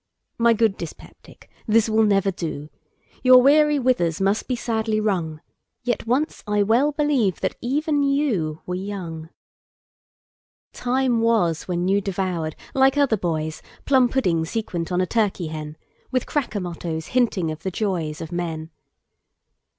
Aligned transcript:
My 0.39 0.53
good 0.53 0.77
dyspeptic, 0.77 1.47
this 1.67 1.87
will 1.87 2.01
never 2.01 2.31
do; 2.31 2.69
Your 3.21 3.39
weary 3.39 3.77
withers 3.77 4.19
must 4.19 4.47
be 4.47 4.55
sadly 4.55 4.99
wrung! 4.99 5.41
Yet 5.83 6.07
once 6.07 6.43
I 6.47 6.63
well 6.63 6.91
believe 6.91 7.39
that 7.41 7.55
even 7.61 8.01
youWere 8.01 8.83
young. 8.87 9.29
Time 10.73 11.21
was 11.21 11.67
when 11.67 11.87
you 11.87 12.01
devoured, 12.01 12.55
like 12.73 12.97
other 12.97 13.15
boys, 13.15 13.61
Plum 13.85 14.09
pudding 14.09 14.43
sequent 14.43 14.91
on 14.91 15.01
a 15.01 15.05
turkey 15.05 15.49
hen; 15.49 15.77
With 16.09 16.25
cracker 16.25 16.59
mottos 16.61 17.09
hinting 17.09 17.51
of 17.51 17.61
the 17.61 17.71
joysOf 17.71 18.31
men. 18.31 18.71